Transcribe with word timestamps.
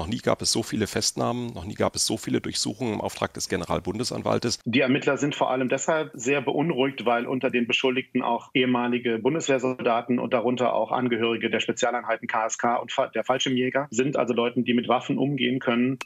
Noch 0.00 0.06
nie 0.06 0.20
gab 0.20 0.40
es 0.40 0.50
so 0.50 0.62
viele 0.62 0.86
Festnahmen, 0.86 1.48
noch 1.52 1.66
nie 1.66 1.74
gab 1.74 1.94
es 1.94 2.06
so 2.06 2.16
viele 2.16 2.40
Durchsuchungen 2.40 2.94
im 2.94 3.00
Auftrag 3.02 3.34
des 3.34 3.50
Generalbundesanwaltes. 3.50 4.58
Die 4.64 4.80
Ermittler 4.80 5.18
sind 5.18 5.34
vor 5.34 5.50
allem 5.50 5.68
deshalb 5.68 6.10
sehr 6.14 6.40
beunruhigt, 6.40 7.04
weil 7.04 7.26
unter 7.26 7.50
den 7.50 7.66
Beschuldigten 7.66 8.22
auch 8.22 8.48
ehemalige 8.54 9.18
Bundeswehrsoldaten 9.18 10.18
und 10.18 10.32
darunter 10.32 10.72
auch 10.72 10.90
Angehörige 10.90 11.50
der 11.50 11.60
Spezialeinheiten 11.60 12.28
KSK 12.28 12.80
und 12.80 12.90
der 13.14 13.24
Fallschirmjäger 13.24 13.88
sind, 13.90 14.16
also 14.16 14.32
Leuten, 14.32 14.64
die 14.64 14.72
mit 14.72 14.88
Waffen 14.88 15.18
umgehen 15.18 15.58
können. 15.58 15.98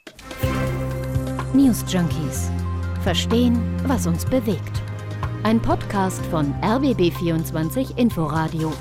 News 1.55 1.85
Junkies. 1.87 2.51
Verstehen, 3.05 3.61
was 3.87 4.09
uns 4.09 4.25
bewegt. 4.25 4.83
Ein 5.45 5.63
Podcast 5.63 6.27
von 6.27 6.53
RBB24 6.63 7.97
Inforadio. 7.97 8.73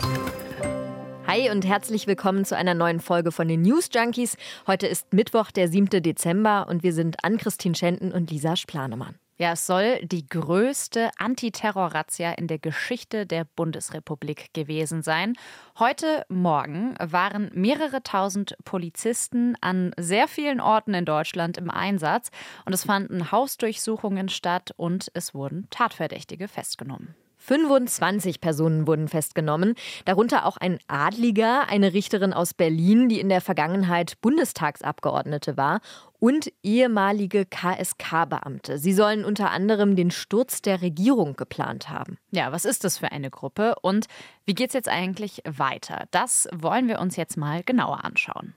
Hi 1.33 1.49
und 1.49 1.65
herzlich 1.65 2.05
willkommen 2.05 2.45
zu 2.45 2.55
einer 2.55 2.75
neuen 2.75 2.99
Folge 2.99 3.31
von 3.31 3.47
den 3.47 3.63
News 3.63 3.89
Junkies. 3.91 4.37
Heute 4.67 4.85
ist 4.85 5.13
Mittwoch, 5.13 5.49
der 5.49 5.67
7. 5.67 6.03
Dezember 6.03 6.67
und 6.69 6.83
wir 6.83 6.93
sind 6.93 7.23
Ann-Christine 7.23 7.73
Schenten 7.73 8.11
und 8.11 8.29
Lisa 8.29 8.55
Splanemann. 8.55 9.15
Ja, 9.39 9.53
es 9.53 9.65
soll 9.65 9.97
die 10.03 10.27
größte 10.27 11.09
Antiterror-Razzia 11.17 12.33
in 12.33 12.45
der 12.45 12.59
Geschichte 12.59 13.25
der 13.25 13.47
Bundesrepublik 13.55 14.53
gewesen 14.53 15.01
sein. 15.01 15.33
Heute 15.79 16.23
Morgen 16.29 16.93
waren 16.99 17.49
mehrere 17.55 18.03
tausend 18.03 18.55
Polizisten 18.63 19.55
an 19.59 19.91
sehr 19.97 20.27
vielen 20.27 20.61
Orten 20.61 20.93
in 20.93 21.05
Deutschland 21.05 21.57
im 21.57 21.71
Einsatz 21.71 22.29
und 22.65 22.73
es 22.73 22.85
fanden 22.85 23.31
Hausdurchsuchungen 23.31 24.29
statt 24.29 24.69
und 24.77 25.09
es 25.15 25.33
wurden 25.33 25.65
Tatverdächtige 25.71 26.47
festgenommen. 26.47 27.15
25 27.43 28.39
Personen 28.39 28.87
wurden 28.87 29.09
festgenommen, 29.09 29.75
darunter 30.05 30.45
auch 30.45 30.55
ein 30.55 30.79
Adliger, 30.87 31.67
eine 31.67 31.93
Richterin 31.93 32.31
aus 32.31 32.53
Berlin, 32.53 33.09
die 33.09 33.19
in 33.19 33.27
der 33.27 33.41
Vergangenheit 33.41 34.21
Bundestagsabgeordnete 34.21 35.57
war, 35.57 35.81
und 36.19 36.53
ehemalige 36.63 37.45
KSK-Beamte. 37.45 38.77
Sie 38.77 38.93
sollen 38.93 39.25
unter 39.25 39.51
anderem 39.51 39.97
den 39.97 40.09
Sturz 40.09 40.61
der 40.61 40.81
Regierung 40.81 41.35
geplant 41.35 41.89
haben. 41.89 42.17
Ja, 42.31 42.53
was 42.53 42.63
ist 42.63 42.85
das 42.85 42.97
für 42.97 43.11
eine 43.11 43.29
Gruppe 43.29 43.75
und 43.81 44.05
wie 44.45 44.53
geht 44.53 44.69
es 44.69 44.73
jetzt 44.73 44.87
eigentlich 44.87 45.41
weiter? 45.45 46.05
Das 46.11 46.47
wollen 46.53 46.87
wir 46.87 46.99
uns 46.99 47.17
jetzt 47.17 47.35
mal 47.35 47.61
genauer 47.61 48.05
anschauen. 48.05 48.53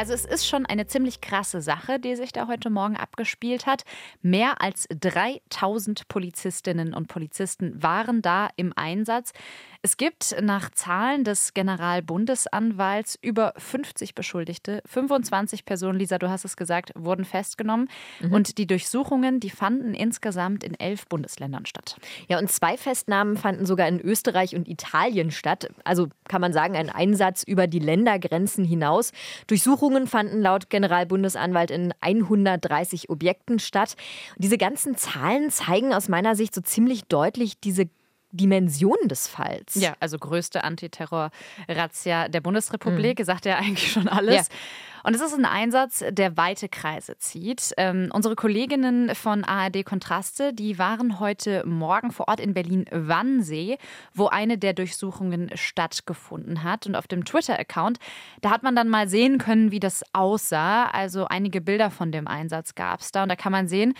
Also 0.00 0.14
es 0.14 0.24
ist 0.24 0.46
schon 0.46 0.64
eine 0.64 0.86
ziemlich 0.86 1.20
krasse 1.20 1.60
Sache, 1.60 2.00
die 2.00 2.16
sich 2.16 2.32
da 2.32 2.48
heute 2.48 2.70
Morgen 2.70 2.96
abgespielt 2.96 3.66
hat. 3.66 3.84
Mehr 4.22 4.62
als 4.62 4.88
3000 4.88 6.08
Polizistinnen 6.08 6.94
und 6.94 7.08
Polizisten 7.08 7.82
waren 7.82 8.22
da 8.22 8.48
im 8.56 8.72
Einsatz. 8.74 9.34
Es 9.82 9.96
gibt 9.96 10.36
nach 10.42 10.70
Zahlen 10.72 11.24
des 11.24 11.54
Generalbundesanwalts 11.54 13.18
über 13.22 13.54
50 13.56 14.14
Beschuldigte. 14.14 14.82
25 14.84 15.64
Personen, 15.64 15.98
Lisa, 15.98 16.18
du 16.18 16.28
hast 16.28 16.44
es 16.44 16.58
gesagt, 16.58 16.92
wurden 16.94 17.24
festgenommen. 17.24 17.88
Mhm. 18.20 18.32
Und 18.32 18.58
die 18.58 18.66
Durchsuchungen, 18.66 19.40
die 19.40 19.48
fanden 19.48 19.94
insgesamt 19.94 20.64
in 20.64 20.78
elf 20.78 21.06
Bundesländern 21.06 21.64
statt. 21.64 21.96
Ja, 22.28 22.38
und 22.38 22.50
zwei 22.52 22.76
Festnahmen 22.76 23.38
fanden 23.38 23.64
sogar 23.64 23.88
in 23.88 24.00
Österreich 24.00 24.54
und 24.54 24.68
Italien 24.68 25.30
statt. 25.30 25.70
Also 25.82 26.08
kann 26.28 26.42
man 26.42 26.52
sagen, 26.52 26.76
ein 26.76 26.90
Einsatz 26.90 27.42
über 27.42 27.66
die 27.66 27.78
Ländergrenzen 27.78 28.66
hinaus. 28.66 29.12
Durchsuchungen 29.46 30.06
fanden 30.06 30.42
laut 30.42 30.68
Generalbundesanwalt 30.68 31.70
in 31.70 31.94
130 32.00 33.08
Objekten 33.08 33.58
statt. 33.58 33.96
Diese 34.36 34.58
ganzen 34.58 34.98
Zahlen 34.98 35.48
zeigen 35.48 35.94
aus 35.94 36.08
meiner 36.08 36.36
Sicht 36.36 36.54
so 36.54 36.60
ziemlich 36.60 37.04
deutlich 37.04 37.58
diese 37.60 37.88
Dimensionen 38.32 39.08
des 39.08 39.26
Falls. 39.26 39.74
Ja, 39.74 39.94
also 40.00 40.18
größte 40.18 40.64
Antiterror-Razzia 40.64 42.28
der 42.28 42.40
Bundesrepublik, 42.40 43.18
mhm. 43.18 43.24
sagt 43.24 43.46
ja 43.46 43.56
eigentlich 43.58 43.92
schon 43.92 44.08
alles. 44.08 44.48
Ja. 44.48 44.54
Und 45.02 45.14
es 45.14 45.22
ist 45.22 45.34
ein 45.34 45.44
Einsatz, 45.44 46.04
der 46.10 46.36
weite 46.36 46.68
Kreise 46.68 47.16
zieht. 47.18 47.72
Ähm, 47.76 48.10
unsere 48.12 48.36
Kolleginnen 48.36 49.14
von 49.14 49.44
ARD 49.44 49.84
Kontraste, 49.84 50.52
die 50.52 50.78
waren 50.78 51.20
heute 51.20 51.64
Morgen 51.66 52.12
vor 52.12 52.28
Ort 52.28 52.40
in 52.40 52.54
Berlin-Wannsee, 52.54 53.78
wo 54.14 54.26
eine 54.26 54.58
der 54.58 54.74
Durchsuchungen 54.74 55.50
stattgefunden 55.54 56.62
hat. 56.62 56.86
Und 56.86 56.96
auf 56.96 57.06
dem 57.06 57.24
Twitter-Account, 57.24 57.98
da 58.42 58.50
hat 58.50 58.62
man 58.62 58.76
dann 58.76 58.88
mal 58.88 59.08
sehen 59.08 59.38
können, 59.38 59.70
wie 59.70 59.80
das 59.80 60.02
aussah. 60.12 60.86
Also 60.86 61.26
einige 61.26 61.60
Bilder 61.60 61.90
von 61.90 62.12
dem 62.12 62.26
Einsatz 62.26 62.74
gab 62.74 63.00
es 63.00 63.10
da. 63.10 63.22
Und 63.22 63.30
da 63.30 63.36
kann 63.36 63.52
man 63.52 63.68
sehen, 63.68 63.94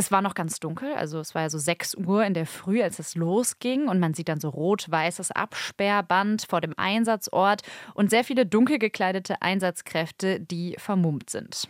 es 0.00 0.10
war 0.10 0.22
noch 0.22 0.34
ganz 0.34 0.60
dunkel, 0.60 0.94
also 0.94 1.20
es 1.20 1.34
war 1.34 1.42
ja 1.42 1.50
so 1.50 1.58
6 1.58 1.94
Uhr 1.96 2.24
in 2.24 2.32
der 2.32 2.46
Früh, 2.46 2.82
als 2.82 2.98
es 2.98 3.14
losging 3.16 3.86
und 3.86 4.00
man 4.00 4.14
sieht 4.14 4.30
dann 4.30 4.40
so 4.40 4.48
rot-weißes 4.48 5.30
Absperrband 5.30 6.46
vor 6.48 6.62
dem 6.62 6.72
Einsatzort 6.78 7.60
und 7.92 8.08
sehr 8.08 8.24
viele 8.24 8.46
dunkel 8.46 8.78
gekleidete 8.78 9.42
Einsatzkräfte, 9.42 10.40
die 10.40 10.74
vermummt 10.78 11.28
sind. 11.28 11.68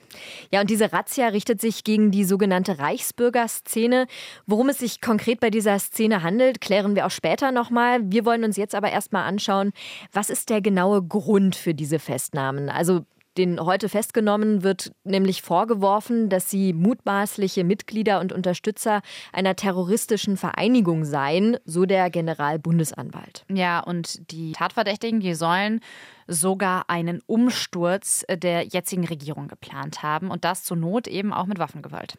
Ja, 0.52 0.60
und 0.60 0.70
diese 0.70 0.92
Razzia 0.92 1.26
richtet 1.26 1.60
sich 1.60 1.82
gegen 1.82 2.12
die 2.12 2.24
sogenannte 2.24 2.78
Reichsbürgerszene. 2.78 4.06
Worum 4.47 4.68
es 4.68 4.78
sich 4.78 5.00
konkret 5.00 5.41
bei 5.41 5.50
dieser 5.50 5.80
Szene 5.80 6.22
handelt, 6.22 6.60
klären 6.60 6.94
wir 6.94 7.06
auch 7.06 7.10
später 7.10 7.50
nochmal. 7.50 7.98
Wir 8.04 8.24
wollen 8.24 8.44
uns 8.44 8.56
jetzt 8.56 8.76
aber 8.76 8.92
erstmal 8.92 9.24
anschauen, 9.24 9.72
was 10.12 10.30
ist 10.30 10.50
der 10.50 10.60
genaue 10.60 11.02
Grund 11.02 11.56
für 11.56 11.74
diese 11.74 11.98
Festnahmen? 11.98 12.68
Also 12.68 13.04
den 13.36 13.60
heute 13.60 13.88
festgenommen 13.88 14.62
wird 14.62 14.92
nämlich 15.04 15.42
vorgeworfen, 15.42 16.28
dass 16.28 16.50
sie 16.50 16.72
mutmaßliche 16.72 17.64
Mitglieder 17.64 18.20
und 18.20 18.32
Unterstützer 18.32 19.02
einer 19.32 19.56
terroristischen 19.56 20.36
Vereinigung 20.36 21.04
seien, 21.04 21.56
so 21.64 21.86
der 21.86 22.10
Generalbundesanwalt. 22.10 23.44
Ja, 23.48 23.80
und 23.80 24.30
die 24.30 24.52
Tatverdächtigen, 24.52 25.20
die 25.20 25.34
sollen 25.34 25.80
sogar 26.30 26.88
einen 26.88 27.20
Umsturz 27.26 28.24
der 28.30 28.64
jetzigen 28.64 29.04
Regierung 29.04 29.48
geplant 29.48 30.02
haben 30.02 30.30
und 30.30 30.44
das 30.44 30.62
zur 30.62 30.76
Not 30.76 31.08
eben 31.08 31.32
auch 31.32 31.46
mit 31.46 31.58
Waffengewalt. 31.58 32.16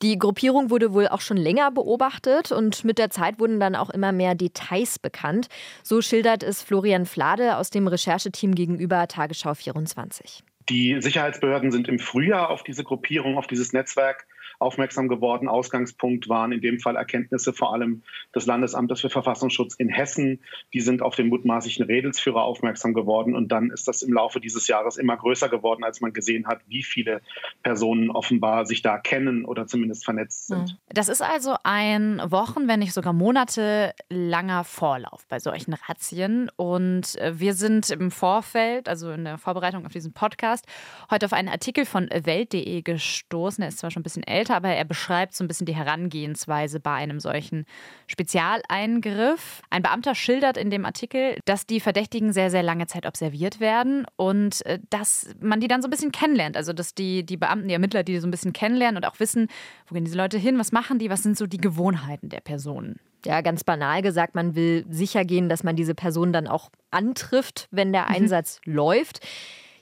Die 0.00 0.18
Gruppierung 0.18 0.70
wurde 0.70 0.94
wohl 0.94 1.06
auch 1.06 1.20
schon 1.20 1.36
länger 1.36 1.70
beobachtet 1.70 2.50
und 2.50 2.84
mit 2.84 2.98
der 2.98 3.10
Zeit 3.10 3.38
wurden 3.38 3.60
dann 3.60 3.76
auch 3.76 3.90
immer 3.90 4.10
mehr 4.10 4.34
Details 4.34 4.98
bekannt. 4.98 5.48
So 5.82 6.00
schildert 6.00 6.42
es 6.42 6.62
Florian 6.62 7.04
Flade 7.04 7.58
aus 7.58 7.70
dem 7.70 7.86
Rechercheteam 7.86 8.54
gegenüber 8.54 9.06
Tagesschau 9.06 9.54
24. 9.54 10.42
Die 10.68 11.00
Sicherheitsbehörden 11.00 11.70
sind 11.70 11.88
im 11.88 11.98
Frühjahr 11.98 12.48
auf 12.48 12.62
diese 12.62 12.84
Gruppierung, 12.84 13.36
auf 13.36 13.46
dieses 13.46 13.72
Netzwerk 13.72 14.26
aufmerksam 14.62 15.08
geworden. 15.08 15.48
Ausgangspunkt 15.48 16.28
waren 16.28 16.52
in 16.52 16.60
dem 16.60 16.78
Fall 16.78 16.96
Erkenntnisse 16.96 17.52
vor 17.52 17.72
allem 17.72 18.02
des 18.34 18.46
Landesamtes 18.46 19.00
für 19.00 19.10
Verfassungsschutz 19.10 19.74
in 19.74 19.88
Hessen. 19.88 20.40
Die 20.72 20.80
sind 20.80 21.02
auf 21.02 21.14
den 21.14 21.28
mutmaßlichen 21.28 21.84
Redelsführer 21.84 22.42
aufmerksam 22.42 22.94
geworden 22.94 23.34
und 23.34 23.52
dann 23.52 23.70
ist 23.70 23.88
das 23.88 24.02
im 24.02 24.12
Laufe 24.12 24.40
dieses 24.40 24.68
Jahres 24.68 24.96
immer 24.96 25.16
größer 25.16 25.48
geworden, 25.48 25.84
als 25.84 26.00
man 26.00 26.12
gesehen 26.12 26.46
hat, 26.46 26.60
wie 26.68 26.82
viele 26.82 27.20
Personen 27.62 28.10
offenbar 28.10 28.66
sich 28.66 28.82
da 28.82 28.98
kennen 28.98 29.44
oder 29.44 29.66
zumindest 29.66 30.04
vernetzt 30.04 30.46
sind. 30.46 30.70
Hm. 30.70 30.76
Das 30.88 31.08
ist 31.08 31.22
also 31.22 31.56
ein 31.64 32.20
Wochen, 32.26 32.68
wenn 32.68 32.80
nicht 32.80 32.92
sogar 32.92 33.12
Monate 33.12 33.92
langer 34.08 34.64
Vorlauf 34.64 35.26
bei 35.28 35.38
solchen 35.38 35.74
Razzien 35.74 36.50
und 36.56 37.16
äh, 37.16 37.38
wir 37.38 37.54
sind 37.54 37.90
im 37.90 38.10
Vorfeld, 38.10 38.88
also 38.88 39.10
in 39.10 39.24
der 39.24 39.38
Vorbereitung 39.38 39.84
auf 39.86 39.92
diesen 39.92 40.12
Podcast, 40.12 40.66
heute 41.10 41.26
auf 41.26 41.32
einen 41.32 41.48
Artikel 41.48 41.84
von 41.84 42.08
Welt.de 42.10 42.82
gestoßen. 42.82 43.62
Der 43.62 43.68
ist 43.68 43.78
zwar 43.78 43.90
schon 43.90 44.00
ein 44.00 44.04
bisschen 44.04 44.22
älter, 44.22 44.51
weiter, 44.52 44.56
aber 44.56 44.68
er 44.68 44.84
beschreibt 44.84 45.34
so 45.34 45.44
ein 45.44 45.48
bisschen 45.48 45.66
die 45.66 45.74
Herangehensweise 45.74 46.80
bei 46.80 46.92
einem 46.92 47.20
solchen 47.20 47.64
Spezialeingriff. 48.06 49.62
Ein 49.70 49.82
Beamter 49.82 50.14
schildert 50.14 50.56
in 50.56 50.70
dem 50.70 50.84
Artikel, 50.84 51.38
dass 51.44 51.66
die 51.66 51.80
Verdächtigen 51.80 52.32
sehr, 52.32 52.50
sehr 52.50 52.62
lange 52.62 52.86
Zeit 52.86 53.06
observiert 53.06 53.60
werden 53.60 54.06
und 54.16 54.64
äh, 54.66 54.78
dass 54.90 55.34
man 55.40 55.60
die 55.60 55.68
dann 55.68 55.82
so 55.82 55.88
ein 55.88 55.90
bisschen 55.90 56.12
kennenlernt. 56.12 56.56
Also, 56.56 56.72
dass 56.72 56.94
die, 56.94 57.24
die 57.24 57.36
Beamten, 57.36 57.68
die 57.68 57.74
Ermittler, 57.74 58.02
die 58.02 58.18
so 58.18 58.26
ein 58.26 58.30
bisschen 58.30 58.52
kennenlernen 58.52 58.96
und 58.96 59.08
auch 59.08 59.20
wissen, 59.20 59.48
wo 59.86 59.94
gehen 59.94 60.04
diese 60.04 60.18
Leute 60.18 60.38
hin, 60.38 60.58
was 60.58 60.72
machen 60.72 60.98
die, 60.98 61.10
was 61.10 61.22
sind 61.22 61.36
so 61.36 61.46
die 61.46 61.58
Gewohnheiten 61.58 62.28
der 62.28 62.40
Personen. 62.40 63.00
Ja, 63.24 63.40
ganz 63.40 63.62
banal 63.62 64.02
gesagt, 64.02 64.34
man 64.34 64.56
will 64.56 64.84
sicher 64.90 65.24
gehen, 65.24 65.48
dass 65.48 65.62
man 65.62 65.76
diese 65.76 65.94
Person 65.94 66.32
dann 66.32 66.48
auch 66.48 66.70
antrifft, 66.90 67.68
wenn 67.70 67.92
der 67.92 68.08
mhm. 68.08 68.14
Einsatz 68.16 68.60
mhm. 68.66 68.74
läuft. 68.74 69.20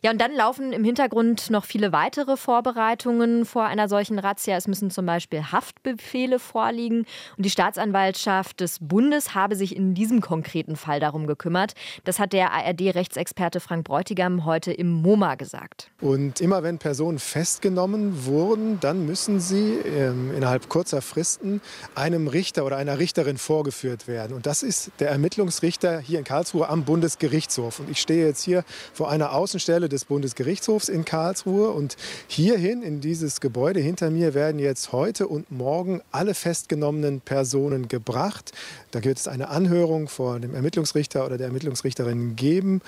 Ja, 0.03 0.11
und 0.11 0.19
dann 0.19 0.35
laufen 0.35 0.73
im 0.73 0.83
Hintergrund 0.83 1.51
noch 1.51 1.67
viele 1.67 1.93
weitere 1.93 2.39
Vorbereitungen 2.39 3.45
vor 3.45 3.65
einer 3.65 3.87
solchen 3.87 4.19
Razzia. 4.19 4.57
Es 4.57 4.67
müssen 4.67 4.91
zum 4.91 5.05
Beispiel 5.05 5.53
Haftbefehle 5.53 6.39
vorliegen. 6.39 7.05
Und 7.37 7.45
die 7.45 7.51
Staatsanwaltschaft 7.51 8.61
des 8.61 8.79
Bundes 8.81 9.35
habe 9.35 9.57
sich 9.57 9.77
in 9.77 9.93
diesem 9.93 10.23
konkreten 10.23 10.77
Fall 10.77 11.01
darum 11.01 11.27
gekümmert. 11.27 11.75
Das 12.05 12.19
hat 12.19 12.33
der 12.33 12.51
ARD-Rechtsexperte 12.53 13.61
Frank 13.61 13.85
Bräutigam 13.85 14.47
heute 14.47 14.73
im 14.73 14.91
MoMA 14.91 15.35
gesagt. 15.35 15.91
Und 16.01 16.41
immer 16.41 16.63
wenn 16.63 16.79
Personen 16.79 17.19
festgenommen 17.19 18.25
wurden, 18.25 18.81
dann 18.81 19.05
müssen 19.05 19.39
sie 19.39 19.75
ähm, 19.85 20.35
innerhalb 20.35 20.71
kurzer 20.71 21.03
Fristen 21.03 21.61
einem 21.95 22.27
Richter 22.27 22.65
oder 22.65 22.79
einer 22.79 22.99
Richterin 22.99 23.37
vorgeführt 23.37 24.09
werden. 24.09 24.35
Und 24.35 24.47
das 24.47 24.63
ist 24.63 24.93
der 24.99 25.11
Ermittlungsrichter 25.11 26.01
hier 26.01 26.19
in 26.19 26.25
Karlsruhe 26.25 26.71
am 26.71 26.85
Bundesgerichtshof. 26.85 27.81
Und 27.81 27.91
ich 27.91 28.01
stehe 28.01 28.25
jetzt 28.25 28.43
hier 28.43 28.65
vor 28.95 29.11
einer 29.11 29.35
Außenstelle 29.35 29.90
des 29.91 30.07
Bundesgerichtshofs 30.07 30.89
in 30.89 31.05
Karlsruhe. 31.05 31.71
Und 31.71 31.97
hierhin, 32.27 32.83
in 32.83 33.01
dieses 33.01 33.41
Gebäude 33.41 33.81
hinter 33.81 34.11
mir, 34.11 34.33
werden 34.33 34.59
jetzt 34.59 34.93
heute 34.93 35.29
und 35.29 35.51
morgen 35.51 36.01
alle 36.11 36.35
festgenommenen 36.35 37.21
Personen 37.21 37.89
gebracht. 37.89 38.53
Da 38.91 39.05
wird 39.05 39.19
es 39.19 39.29
eine 39.29 39.49
Anhörung 39.49 40.09
vor 40.09 40.41
dem 40.41 40.55
Ermittlungsrichter 40.55 41.27
oder 41.27 41.37
der 41.37 41.49
Ermittlungsrichterin 41.49 42.37
geben. 42.37 42.81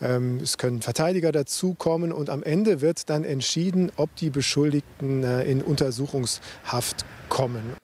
Ähm, 0.00 0.38
es 0.42 0.58
können 0.58 0.82
Verteidiger 0.82 1.32
dazukommen 1.32 2.12
und 2.12 2.30
am 2.30 2.42
Ende 2.42 2.80
wird 2.80 3.10
dann 3.10 3.24
entschieden, 3.24 3.90
ob 3.96 4.14
die 4.16 4.30
Beschuldigten 4.30 5.24
äh, 5.24 5.42
in 5.44 5.62
Untersuchungshaft 5.62 7.04
kommen. 7.28 7.76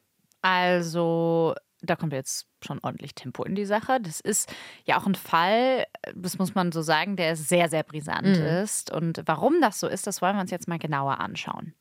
Also 0.43 1.55
da 1.87 1.97
kommt 1.97 2.13
jetzt 2.13 2.47
schon 2.65 2.79
ordentlich 2.83 3.15
Tempo 3.15 3.45
in 3.45 3.55
die 3.55 3.65
Sache. 3.65 3.99
Das 4.01 4.21
ist 4.21 4.53
ja 4.85 4.99
auch 4.99 5.07
ein 5.07 5.15
Fall, 5.15 5.87
das 6.15 6.39
muss 6.39 6.55
man 6.55 6.73
so 6.73 6.83
sagen, 6.83 7.17
der 7.17 7.37
sehr, 7.37 7.69
sehr 7.69 7.83
brisant 7.83 8.27
mhm. 8.27 8.47
ist. 8.63 8.93
Und 8.93 9.23
warum 9.27 9.61
das 9.61 9.81
so 9.81 9.87
ist, 9.87 10.07
das 10.07 10.23
wollen 10.23 10.37
wir 10.37 10.41
uns 10.41 10.51
jetzt 10.51 10.69
mal 10.69 10.79
genauer 10.79 11.21
anschauen. 11.21 11.75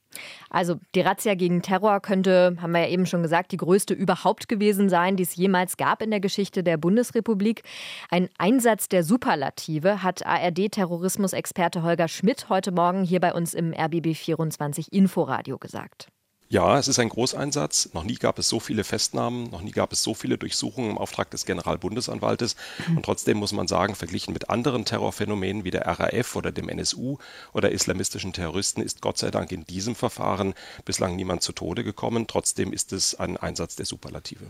Also 0.49 0.79
die 0.93 1.01
Razzia 1.01 1.35
gegen 1.35 1.61
Terror 1.61 1.99
könnte, 1.99 2.55
haben 2.61 2.71
wir 2.71 2.81
ja 2.81 2.87
eben 2.87 3.05
schon 3.05 3.21
gesagt, 3.21 3.51
die 3.51 3.57
größte 3.57 3.93
überhaupt 3.93 4.47
gewesen 4.47 4.89
sein, 4.89 5.17
die 5.17 5.23
es 5.23 5.35
jemals 5.35 5.77
gab 5.77 6.01
in 6.01 6.11
der 6.11 6.19
Geschichte 6.19 6.63
der 6.63 6.77
Bundesrepublik. 6.77 7.63
Ein 8.09 8.29
Einsatz 8.37 8.87
der 8.87 9.03
Superlative 9.03 10.03
hat 10.03 10.25
ARD-Terrorismusexperte 10.25 11.83
Holger 11.83 12.07
Schmidt 12.07 12.49
heute 12.49 12.71
Morgen 12.71 13.03
hier 13.03 13.19
bei 13.19 13.33
uns 13.33 13.53
im 13.53 13.73
RBB 13.73 14.15
24 14.15 14.93
Inforadio 14.93 15.57
gesagt. 15.57 16.07
Ja, 16.55 16.79
es 16.79 16.87
ist 16.87 16.99
ein 16.99 17.09
Großeinsatz. 17.09 17.89
Noch 17.91 18.05
nie 18.05 18.15
gab 18.15 18.39
es 18.39 18.47
so 18.47 18.61
viele 18.61 18.85
Festnahmen, 18.85 19.49
noch 19.49 19.61
nie 19.61 19.71
gab 19.71 19.91
es 19.91 20.01
so 20.01 20.13
viele 20.13 20.37
Durchsuchungen 20.37 20.91
im 20.91 20.97
Auftrag 20.97 21.29
des 21.29 21.45
Generalbundesanwaltes. 21.45 22.55
Und 22.87 23.03
trotzdem 23.03 23.39
muss 23.39 23.51
man 23.51 23.67
sagen, 23.67 23.93
verglichen 23.93 24.33
mit 24.33 24.49
anderen 24.49 24.85
Terrorphänomenen 24.85 25.65
wie 25.65 25.71
der 25.71 25.85
RAF 25.85 26.37
oder 26.37 26.53
dem 26.53 26.69
NSU 26.69 27.17
oder 27.51 27.71
islamistischen 27.71 28.31
Terroristen 28.31 28.81
ist 28.81 29.01
Gott 29.01 29.17
sei 29.17 29.31
Dank 29.31 29.51
in 29.51 29.65
diesem 29.65 29.95
Verfahren 29.95 30.53
bislang 30.85 31.17
niemand 31.17 31.41
zu 31.41 31.51
Tode 31.51 31.83
gekommen. 31.83 32.25
Trotzdem 32.25 32.71
ist 32.71 32.93
es 32.93 33.15
ein 33.15 33.35
Einsatz 33.35 33.75
der 33.75 33.85
Superlative. 33.85 34.45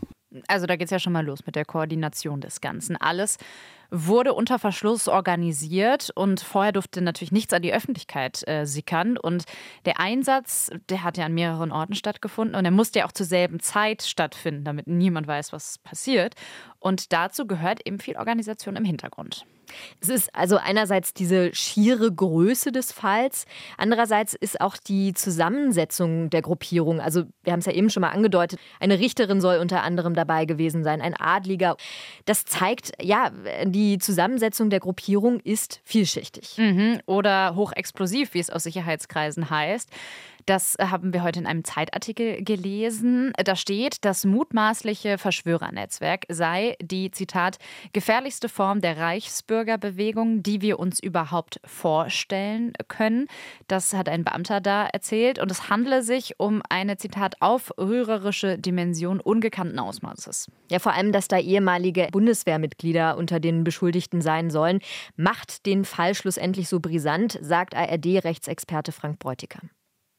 Also 0.48 0.68
da 0.68 0.75
geht 0.75 0.86
es 0.86 0.92
ja 0.92 1.00
schon 1.00 1.13
mal 1.13 1.25
los 1.25 1.40
mit 1.48 1.56
der 1.56 1.66
Koordination 1.66 2.40
des 2.40 2.62
Ganzen. 2.62 2.98
Alles 2.98 3.40
wurde 3.92 4.34
unter 4.34 4.60
Verschluss 4.60 5.08
organisiert 5.08 6.12
und 6.16 6.42
vorher 6.42 6.72
durfte 6.72 7.02
natürlich 7.02 7.32
nichts 7.32 7.54
an 7.54 7.62
die 7.62 7.74
Öffentlichkeit 7.74 8.48
äh, 8.48 8.66
sickern. 8.66 9.18
Und 9.18 9.46
der 9.86 10.00
Einsatz, 10.00 10.72
der 10.90 11.04
hat 11.04 11.18
ja 11.18 11.26
an 11.26 11.34
mehreren 11.34 11.72
Orten 11.72 11.96
stattgefunden 11.96 12.56
und 12.56 12.66
er 12.66 12.72
musste 12.72 13.00
ja 13.00 13.06
auch 13.06 13.12
zur 13.12 13.26
selben 13.26 13.60
Zeit 13.60 14.02
stattfinden, 14.04 14.64
damit 14.64 14.88
niemand 14.88 15.28
weiß, 15.28 15.54
was 15.54 15.78
passiert. 15.80 16.36
Und 16.80 17.14
dazu 17.14 17.48
gehört 17.48 17.86
eben 17.86 18.00
viel 18.00 18.18
Organisation 18.18 18.76
im 18.76 18.86
Hintergrund. 18.86 19.46
Es 20.02 20.10
ist 20.10 20.36
also 20.36 20.58
einerseits 20.58 21.14
diese 21.14 21.54
schiere 21.54 22.12
Größe 22.12 22.72
des 22.72 22.92
Falls, 22.92 23.46
andererseits 23.78 24.34
ist 24.34 24.62
auch 24.62 24.78
die 24.78 25.14
Zusammensetzung 25.14 26.30
der 26.30 26.42
Gruppierung, 26.42 27.00
also 27.00 27.24
wir 27.44 27.54
haben 27.54 27.60
es 27.60 27.66
ja 27.66 27.74
eben 27.74 27.90
schon 27.90 28.02
mal 28.02 28.10
angedeutet, 28.10 28.60
eine 28.80 29.00
Richterin 29.00 29.42
soll 29.42 29.58
unter 29.58 29.84
anderem 29.84 30.14
dabei 30.14 30.46
gewesen 30.46 30.84
sein, 30.84 31.02
ein 31.02 31.16
Adliger. 31.16 31.78
Das 32.26 32.46
zeigt, 32.46 32.92
ja, 33.02 33.32
die 33.66 33.98
Zusammensetzung 33.98 34.70
der 34.70 34.80
Gruppierung 34.80 35.40
ist 35.40 35.82
vielschichtig. 35.84 36.58
Mhm. 36.58 37.00
Oder 37.06 37.56
hochexplosiv, 37.56 38.34
wie 38.34 38.40
es 38.40 38.50
aus 38.50 38.64
Sicherheitskreisen 38.64 39.50
heißt. 39.50 39.90
Das 40.45 40.75
haben 40.80 41.12
wir 41.12 41.24
heute 41.24 41.39
in 41.39 41.47
einem 41.47 41.63
Zeitartikel 41.63 42.44
gelesen. 42.44 43.33
Da 43.44 43.56
steht, 43.56 44.06
das 44.06 44.25
mutmaßliche 44.25 45.18
Verschwörernetzwerk 45.18 46.25
sei 46.30 46.75
die, 46.80 47.09
Zitat, 47.09 47.57
gefährlichste 47.94 48.47
Form 48.47 48.80
der 48.80 48.97
Reichsbürgerbewegung, 48.97 50.44
die 50.44 50.62
wir 50.62 50.77
uns 50.77 51.00
überhaupt 51.00 51.59
vorstellen 51.65 52.74
können. 52.88 53.25
Das 53.68 53.94
hat 53.94 54.07
ein 54.07 54.24
Beamter 54.24 54.62
da 54.62 54.86
erzählt. 54.86 55.39
Und 55.39 55.50
es 55.50 55.69
handle 55.69 56.03
sich 56.03 56.39
um 56.39 56.62
eine, 56.69 56.97
Zitat, 56.97 57.42
aufrührerische 57.42 58.59
Dimension 58.59 59.19
ungekannten 59.19 59.80
Ausmaßes. 59.80 60.51
Ja, 60.69 60.77
vor 60.77 60.94
allem, 60.94 61.12
dass 61.12 61.27
da 61.27 61.39
ehemalige 61.39 62.09
Bundeswehrmitglieder 62.12 63.18
unter 63.18 63.39
den 63.39 63.63
Beschuldigten 63.63 64.21
sein 64.21 64.51
sollen, 64.51 64.80
macht 65.15 65.65
den 65.65 65.86
Fall 65.86 66.13
schlussendlich 66.13 66.69
so 66.69 66.80
brisant, 66.80 67.39
sagt 67.42 67.75
ARD-Rechtsexperte 67.75 68.92
Frank 68.92 69.18
Bräutigam. 69.18 69.71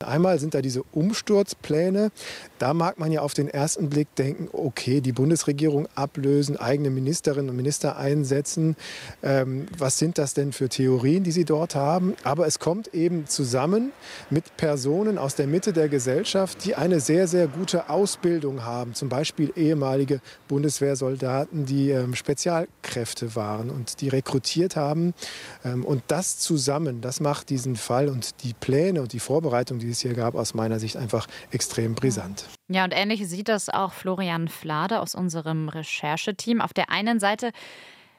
Einmal 0.05 0.39
sind 0.39 0.53
da 0.53 0.61
diese 0.61 0.83
Umsturzpläne. 0.93 2.11
Da 2.59 2.75
mag 2.75 2.99
man 2.99 3.13
ja 3.13 3.23
auf 3.23 3.33
den 3.33 3.49
ersten 3.49 3.89
Blick 3.89 4.15
denken, 4.17 4.51
okay, 4.53 5.01
die 5.01 5.13
Bundesregierung 5.13 5.89
ablösen, 5.95 6.59
eigene 6.59 6.91
Ministerinnen 6.91 7.49
und 7.49 7.57
Minister 7.57 7.97
einsetzen. 7.97 8.77
Ähm, 9.23 9.65
was 9.79 9.97
sind 9.97 10.19
das 10.19 10.35
denn 10.35 10.53
für 10.53 10.69
Theorien, 10.69 11.25
die 11.25 11.33
sie 11.33 11.47
dort 11.47 11.75
haben? 11.75 12.15
Aber 12.25 12.47
es 12.47 12.59
kommt 12.59 12.93
eben 12.93 13.27
zusammen 13.27 13.91
mit 14.29 14.59
Personen 14.59 15.17
aus 15.17 15.35
der 15.35 15.47
Mitte 15.47 15.73
der 15.73 15.89
Gesellschaft, 15.89 16.67
die 16.67 16.75
eine 16.75 17.01
sehr, 17.01 17.27
sehr 17.27 17.47
gute 17.47 17.89
Ausbildung 17.89 18.65
haben. 18.65 18.93
Zum 18.93 19.09
Beispiel 19.09 19.51
ehemalige 19.57 20.21
Bundeswehrsoldaten, 20.49 21.65
die 21.65 21.89
ähm, 21.89 22.15
Spezialkräfte 22.15 23.35
waren 23.35 23.71
und 23.71 24.03
die 24.03 24.11
rekrutiert 24.11 24.77
haben. 24.77 25.15
Ähm, 25.65 25.87
und 25.87 26.03
das 26.09 26.37
zusammen, 26.37 27.01
das 27.01 27.21
macht 27.21 27.49
diesen 27.49 27.77
Fall 27.77 28.11
und 28.11 28.43
die 28.43 28.53
Pläne 28.53 29.01
und 29.01 29.15
die 29.15 29.21
Vorbereitung, 29.21 29.79
die 29.87 29.93
es 29.93 30.01
hier 30.01 30.15
gab, 30.15 30.35
aus 30.35 30.53
meiner 30.55 30.79
Sicht 30.79 30.97
einfach 30.97 31.27
extrem 31.51 31.95
brisant. 31.95 32.47
Ja, 32.69 32.85
und 32.85 32.93
ähnlich 32.93 33.27
sieht 33.27 33.49
das 33.49 33.69
auch 33.69 33.93
Florian 33.93 34.49
Flade 34.49 35.01
aus 35.01 35.15
unserem 35.15 35.69
Rechercheteam. 35.69 36.61
Auf 36.61 36.75
der 36.75 36.91
einen 36.91 37.21
Seite 37.21 37.53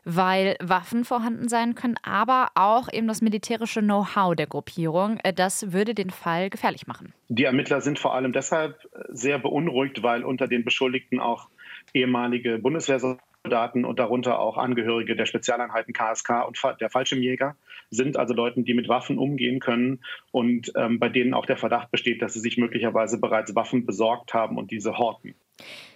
weil 0.10 0.56
Waffen 0.62 1.04
vorhanden 1.04 1.50
sein 1.50 1.76
können, 1.76 1.98
aber 2.02 2.52
auch 2.56 2.88
eben 2.94 3.10
das 3.10 3.22
militärische 3.22 3.82
Know-how 3.82 4.36
der 4.36 4.48
Gruppierung. 4.48 5.20
Äh, 5.22 5.34
das 5.34 5.74
würde 5.74 5.94
den 5.94 6.12
Fall 6.12 6.50
gefährlich 6.50 6.88
machen. 6.88 7.14
Die 7.28 7.44
Ermittler 7.44 7.82
sind 7.82 8.00
vor 8.00 8.16
allem 8.16 8.32
deshalb 8.32 8.88
sehr 9.10 9.38
beunruhigt, 9.38 10.04
weil 10.04 10.24
unter 10.24 10.48
den 10.48 10.64
Beschuldigten 10.64 11.20
auch 11.20 11.50
ehemalige 11.94 12.58
Bundeswehrsoldaten 12.58 13.27
Soldaten 13.48 13.86
und 13.86 13.98
darunter 13.98 14.40
auch 14.40 14.58
Angehörige 14.58 15.16
der 15.16 15.26
Spezialeinheiten 15.26 15.94
KSK 15.94 16.46
und 16.46 16.60
der 16.82 16.90
Fallschirmjäger 16.90 17.56
sind 17.90 18.18
also 18.18 18.34
Leute, 18.34 18.62
die 18.62 18.74
mit 18.74 18.90
Waffen 18.90 19.18
umgehen 19.18 19.62
können 19.62 20.02
und 20.32 20.74
ähm, 20.76 21.00
bei 21.00 21.08
denen 21.08 21.34
auch 21.34 21.46
der 21.46 21.56
Verdacht 21.56 21.90
besteht, 21.90 22.22
dass 22.22 22.34
sie 22.34 22.42
sich 22.42 22.58
möglicherweise 22.58 23.22
bereits 23.22 23.56
Waffen 23.56 23.86
besorgt 23.86 24.34
haben 24.34 24.58
und 24.58 24.70
diese 24.72 24.98
horten. 24.98 25.34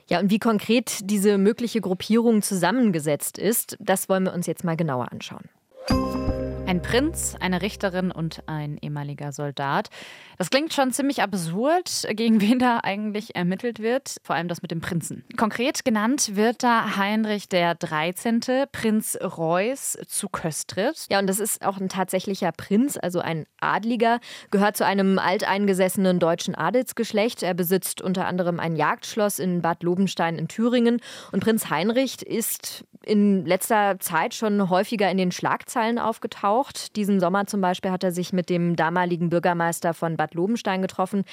Ja, 0.08 0.22
und 0.22 0.32
wie 0.32 0.40
konkret 0.40 1.10
diese 1.10 1.38
mögliche 1.38 1.82
Gruppierung 1.82 2.42
zusammengesetzt 2.42 3.38
ist, 3.38 3.78
das 3.82 4.08
wollen 4.08 4.24
wir 4.24 4.34
uns 4.34 4.48
jetzt 4.48 4.64
mal 4.64 4.78
genauer 4.78 5.12
anschauen. 5.12 5.50
Ein 6.72 6.82
Prinz, 6.82 7.36
eine 7.38 7.62
Richterin 7.62 8.12
und 8.12 8.44
ein 8.46 8.78
ehemaliger 8.78 9.34
Soldat. 9.34 9.90
Das 10.38 10.50
klingt 10.50 10.74
schon 10.74 10.94
ziemlich 10.94 11.22
absurd, 11.22 12.08
gegen 12.12 12.40
wen 12.40 12.60
da 12.60 12.80
eigentlich 12.82 13.36
ermittelt 13.36 13.80
wird. 13.80 14.16
Vor 14.24 14.38
allem 14.38 14.48
das 14.48 14.62
mit 14.62 14.72
dem 14.72 14.80
Prinzen. 14.80 15.26
Konkret 15.36 15.84
genannt 15.84 16.38
wird 16.38 16.64
da 16.64 16.96
Heinrich 16.96 17.50
der 17.50 17.76
13., 17.76 18.40
Prinz 18.72 19.20
Reuß 19.22 19.98
zu 20.08 20.30
Köstritz. 20.30 21.08
Ja, 21.12 21.20
und 21.20 21.28
das 21.28 21.42
ist 21.42 21.62
auch 21.66 21.78
ein 21.78 21.90
tatsächlicher 21.90 22.54
Prinz, 22.54 22.98
also 22.98 23.20
ein 23.20 23.48
Adliger, 23.60 24.22
gehört 24.50 24.78
zu 24.78 24.86
einem 24.86 25.20
alteingesessenen 25.20 26.20
deutschen 26.20 26.56
Adelsgeschlecht. 26.56 27.44
Er 27.44 27.54
besitzt 27.54 28.02
unter 28.02 28.28
anderem 28.28 28.62
ein 28.62 28.78
Jagdschloss 28.78 29.40
in 29.40 29.62
Bad 29.62 29.84
Lobenstein 29.84 30.38
in 30.38 30.48
Thüringen. 30.48 31.02
Und 31.34 31.44
Prinz 31.44 31.70
Heinrich 31.70 32.26
ist 32.26 32.86
in 33.04 33.46
letzter 33.46 34.00
Zeit 34.00 34.36
schon 34.36 34.70
häufiger 34.70 35.10
in 35.10 35.18
den 35.18 35.32
Schlagzeilen 35.32 35.98
aufgetaucht. 35.98 36.96
Diesen 36.96 37.20
Sommer 37.20 37.48
zum 37.48 37.62
Beispiel 37.62 37.92
hat 37.92 38.04
er 38.04 38.12
sich 38.12 38.32
mit 38.32 38.50
dem 38.50 38.76
damaligen 38.76 39.30
Bürgermeister 39.30 39.94
von 39.94 40.18
Bad 40.18 40.36
Lobenstein 40.36 40.82
getroffen. 40.82 41.24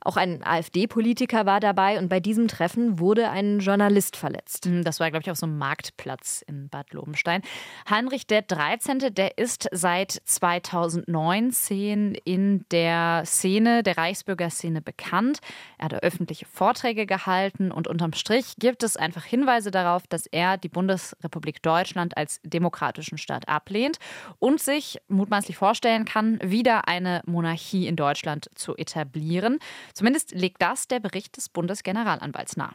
Auch 0.00 0.16
ein 0.16 0.44
AfD-Politiker 0.46 1.44
war 1.44 1.58
dabei 1.58 1.98
und 1.98 2.08
bei 2.08 2.20
diesem 2.20 2.46
Treffen 2.46 3.00
wurde 3.00 3.28
ein 3.30 3.58
Journalist 3.58 4.16
verletzt. 4.16 4.66
Hm, 4.66 4.84
das 4.84 5.00
war, 5.00 5.10
glaube 5.10 5.22
ich, 5.22 5.30
auf 5.30 5.36
so 5.36 5.46
einem 5.46 5.58
Marktplatz 5.58 6.44
in 6.46 6.68
Bad 6.68 6.92
Lobenstein. 6.92 7.42
Heinrich 7.90 8.26
der 8.28 8.42
13., 8.42 9.14
der 9.14 9.36
ist 9.38 9.68
seit 9.72 10.20
2019 10.24 12.14
in 12.14 12.64
der 12.70 13.24
Szene, 13.26 13.82
der 13.82 13.98
Reichsbürgerszene 13.98 14.80
bekannt. 14.80 15.40
Er 15.78 15.86
hat 15.86 16.04
öffentliche 16.04 16.46
Vorträge 16.46 17.06
gehalten 17.06 17.72
und 17.72 17.88
unterm 17.88 18.12
Strich 18.12 18.54
gibt 18.58 18.84
es 18.84 18.96
einfach 18.96 19.24
Hinweise 19.24 19.72
darauf, 19.72 20.06
dass 20.06 20.26
er 20.26 20.56
die 20.56 20.68
Bundesrepublik 21.16 21.62
Deutschland 21.62 22.16
als 22.16 22.40
demokratischen 22.44 23.18
Staat 23.18 23.48
ablehnt 23.48 23.98
und 24.38 24.60
sich 24.60 24.98
mutmaßlich 25.08 25.56
vorstellen 25.56 26.04
kann, 26.04 26.38
wieder 26.42 26.88
eine 26.88 27.22
Monarchie 27.26 27.86
in 27.86 27.96
Deutschland 27.96 28.50
zu 28.54 28.76
etablieren. 28.76 29.58
Zumindest 29.94 30.32
legt 30.32 30.60
das 30.60 30.88
der 30.88 31.00
Bericht 31.00 31.36
des 31.36 31.48
Bundesgeneralanwalts 31.48 32.56
nahe. 32.56 32.72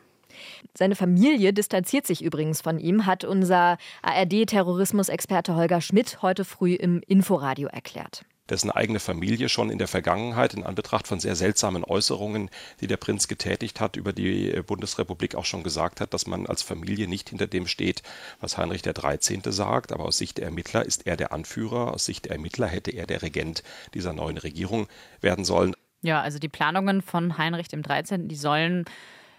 Seine 0.78 0.96
Familie 0.96 1.54
distanziert 1.54 2.08
sich 2.08 2.24
übrigens 2.24 2.62
von 2.62 2.80
ihm, 2.80 3.06
hat 3.06 3.26
unser 3.26 3.78
ARD-Terrorismusexperte 4.02 5.56
Holger 5.56 5.82
Schmidt 5.82 6.22
heute 6.22 6.46
früh 6.46 6.74
im 6.74 7.02
Inforadio 7.06 7.68
erklärt. 7.68 8.24
Dessen 8.50 8.72
eigene 8.72 9.00
Familie 9.00 9.50
schon 9.50 9.70
in 9.70 9.78
der 9.78 9.88
Vergangenheit 9.88 10.54
in 10.54 10.64
Anbetracht 10.64 11.08
von 11.08 11.20
sehr 11.20 11.36
seltsamen 11.36 11.84
Äußerungen, 11.84 12.50
die 12.82 12.88
der 12.88 12.98
Prinz 12.98 13.28
getätigt 13.28 13.80
hat, 13.80 13.96
über 13.96 14.14
die 14.14 14.62
Bundesrepublik 14.66 15.36
auch 15.36 15.46
schon 15.46 15.64
gesagt 15.64 16.02
hat, 16.02 16.14
dass 16.14 16.28
man 16.28 16.48
als 16.48 16.62
Familie 16.62 17.08
nicht 17.08 17.30
hinter 17.30 17.48
dem 17.48 17.68
steht, 17.68 18.04
was 18.40 18.58
Heinrich 18.58 18.82
der 18.82 18.94
13. 18.94 19.42
sagt. 19.46 19.92
Aber 19.92 20.06
aus 20.06 20.18
Sicht 20.18 20.38
der 20.38 20.46
Ermittler 20.46 20.86
ist 20.86 21.08
er 21.08 21.18
der 21.18 21.32
Anführer. 21.32 21.94
Aus 21.94 22.06
Sicht 22.06 22.26
der 22.26 22.34
Ermittler 22.34 22.68
hätte 22.68 22.92
er 22.92 23.06
der 23.06 23.22
Regent 23.22 23.64
dieser 23.94 24.14
neuen 24.14 24.38
Regierung 24.38 24.88
werden 25.22 25.46
sollen. 25.46 25.74
Ja, 26.02 26.22
also 26.22 26.40
die 26.40 26.50
Planungen 26.50 27.02
von 27.02 27.38
Heinrich 27.38 27.68
dem 27.68 27.84
13., 27.84 28.28
die 28.28 28.36
sollen 28.36 28.86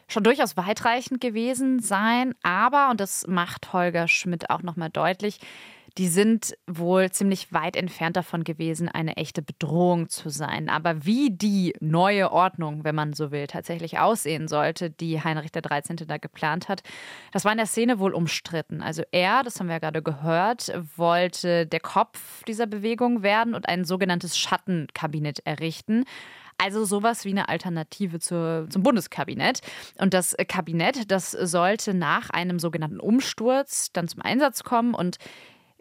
schon 0.09 0.25
durchaus 0.25 0.57
weitreichend 0.57 1.21
gewesen 1.21 1.81
sein, 1.81 2.35
aber, 2.43 2.91
und 2.91 3.01
das 3.01 3.27
macht 3.27 3.73
Holger 3.73 4.09
Schmidt 4.09 4.51
auch 4.51 4.63
nochmal 4.63 4.91
deutlich, 4.91 5.41
die 5.99 6.09
sind 6.09 6.57
wohl 6.67 7.11
ziemlich 7.11 7.53
weit 7.53 7.77
entfernt 7.77 8.17
davon 8.17 8.45
gewesen, 8.45 8.89
eine 8.89 9.17
echte 9.17 9.43
Bedrohung 9.43 10.09
zu 10.09 10.31
sein. 10.31 10.69
Aber 10.69 11.05
wie 11.05 11.31
die 11.31 11.75
neue 11.81 12.33
Ordnung, 12.33 12.85
wenn 12.85 12.95
man 12.95 13.13
so 13.13 13.31
will, 13.31 13.47
tatsächlich 13.47 13.99
aussehen 13.99 14.49
sollte, 14.49 14.91
die 14.91 15.23
Heinrich 15.23 15.53
der 15.53 15.63
13. 15.63 15.97
da 16.07 16.17
geplant 16.17 16.69
hat, 16.69 16.83
das 17.33 17.45
war 17.45 17.53
in 17.53 17.59
der 17.59 17.67
Szene 17.67 17.99
wohl 17.99 18.15
umstritten. 18.15 18.81
Also 18.81 19.03
er, 19.11 19.43
das 19.43 19.61
haben 19.61 19.67
wir 19.67 19.75
ja 19.75 19.81
gerade 19.81 20.03
gehört, 20.03 20.73
wollte 20.97 21.67
der 21.67 21.81
Kopf 21.81 22.43
dieser 22.45 22.67
Bewegung 22.67 23.23
werden 23.23 23.55
und 23.55 23.69
ein 23.69 23.85
sogenanntes 23.85 24.39
Schattenkabinett 24.39 25.41
errichten. 25.45 26.05
Also 26.59 26.85
sowas 26.85 27.25
wie 27.25 27.31
eine 27.31 27.49
Alternative 27.49 28.21
zur, 28.21 28.69
zum 28.71 28.83
Bundeskabinett. 28.83 29.61
Und 29.99 30.15
das 30.15 30.37
Kabinett, 30.49 31.11
das 31.11 31.33
sollte 31.33 31.93
nach 31.93 32.31
einem 32.31 32.59
sogenannten 32.59 33.01
Umsturz 33.01 33.91
dann 33.93 34.07
zum 34.07 34.23
Einsatz 34.23 34.63
kommen 34.63 34.95
und 34.95 35.17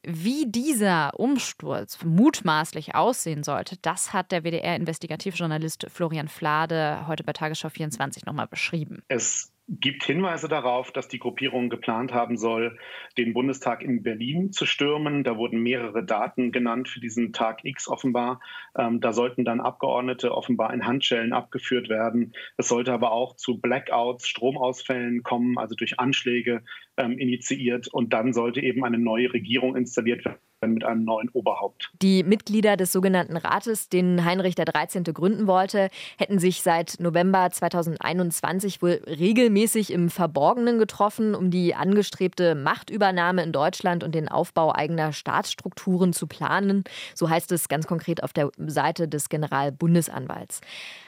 wie 0.03 0.45
dieser 0.47 1.19
Umsturz 1.19 1.99
mutmaßlich 2.03 2.95
aussehen 2.95 3.43
sollte, 3.43 3.77
das 3.81 4.13
hat 4.13 4.31
der 4.31 4.43
WDR-Investigativjournalist 4.43 5.87
Florian 5.89 6.27
Flade 6.27 7.05
heute 7.07 7.23
bei 7.23 7.33
Tagesschau 7.33 7.69
24 7.69 8.25
nochmal 8.25 8.47
beschrieben. 8.47 9.03
Es 9.07 9.50
gibt 9.67 10.03
Hinweise 10.03 10.47
darauf, 10.47 10.91
dass 10.91 11.07
die 11.07 11.19
Gruppierung 11.19 11.69
geplant 11.69 12.13
haben 12.13 12.37
soll, 12.37 12.77
den 13.17 13.33
Bundestag 13.33 13.83
in 13.83 14.03
Berlin 14.03 14.51
zu 14.51 14.65
stürmen. 14.65 15.23
Da 15.23 15.37
wurden 15.37 15.61
mehrere 15.61 16.03
Daten 16.03 16.51
genannt 16.51 16.89
für 16.89 16.99
diesen 16.99 17.31
Tag 17.31 17.63
X 17.63 17.87
offenbar. 17.87 18.41
Ähm, 18.77 18.99
da 18.99 19.13
sollten 19.13 19.45
dann 19.45 19.61
Abgeordnete 19.61 20.35
offenbar 20.35 20.73
in 20.73 20.85
Handschellen 20.85 21.31
abgeführt 21.31 21.89
werden. 21.89 22.33
Es 22.57 22.67
sollte 22.67 22.91
aber 22.91 23.11
auch 23.11 23.35
zu 23.35 23.59
Blackouts, 23.59 24.27
Stromausfällen 24.27 25.23
kommen, 25.23 25.57
also 25.57 25.75
durch 25.75 25.99
Anschläge 25.99 26.63
ähm, 26.97 27.17
initiiert. 27.17 27.87
Und 27.87 28.13
dann 28.13 28.33
sollte 28.33 28.61
eben 28.61 28.83
eine 28.83 28.99
neue 28.99 29.31
Regierung 29.31 29.75
installiert 29.75 30.25
werden 30.25 30.39
mit 30.67 30.83
einem 30.83 31.03
neuen 31.03 31.29
Oberhaupt. 31.29 31.89
Die 32.01 32.23
Mitglieder 32.23 32.77
des 32.77 32.91
sogenannten 32.91 33.35
Rates, 33.35 33.89
den 33.89 34.23
Heinrich 34.23 34.55
13. 34.55 35.03
gründen 35.05 35.47
wollte, 35.47 35.89
hätten 36.17 36.37
sich 36.37 36.61
seit 36.61 36.99
November 36.99 37.49
2021 37.49 38.81
wohl 38.81 39.01
regelmäßig 39.07 39.91
im 39.91 40.09
Verborgenen 40.09 40.77
getroffen, 40.77 41.33
um 41.33 41.49
die 41.49 41.73
angestrebte 41.73 42.53
Machtübernahme 42.53 43.41
in 43.43 43.51
Deutschland 43.51 44.03
und 44.03 44.13
den 44.13 44.29
Aufbau 44.29 44.73
eigener 44.73 45.13
Staatsstrukturen 45.13 46.13
zu 46.13 46.27
planen. 46.27 46.83
So 47.15 47.29
heißt 47.29 47.51
es 47.51 47.67
ganz 47.67 47.87
konkret 47.87 48.21
auf 48.21 48.33
der 48.33 48.51
Seite 48.57 49.07
des 49.07 49.29
Generalbundesanwalts. 49.29 50.61